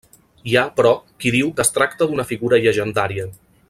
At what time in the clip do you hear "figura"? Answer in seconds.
2.35-2.63